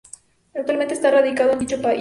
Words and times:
Actualmente 0.55 0.95
está 0.95 1.11
radicado 1.11 1.51
en 1.51 1.59
dicho 1.59 1.75
país. 1.79 1.89